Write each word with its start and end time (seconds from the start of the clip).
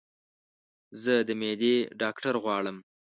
زه 1.03 1.13
د 1.27 1.29
معدي 1.39 1.75
ډاکټر 2.01 2.33
غواړم 2.43 2.77